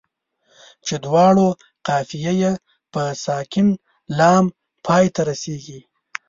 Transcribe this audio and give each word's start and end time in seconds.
چې 0.85 0.95
دواړو 1.05 1.47
قافیه 1.87 2.31
یې 2.41 2.51
په 2.93 3.01
ساکن 3.25 3.67
لام 4.17 4.45
پای 4.85 5.05
ته 5.15 5.21
رسيږي. 5.29 5.79